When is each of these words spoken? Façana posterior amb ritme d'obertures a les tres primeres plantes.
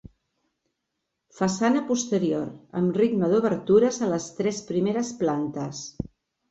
Façana 1.41 1.83
posterior 1.91 2.49
amb 2.81 2.99
ritme 3.03 3.31
d'obertures 3.35 4.03
a 4.09 4.13
les 4.17 4.31
tres 4.41 4.67
primeres 4.73 5.15
plantes. 5.25 5.89